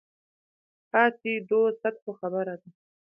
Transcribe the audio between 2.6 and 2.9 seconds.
ده.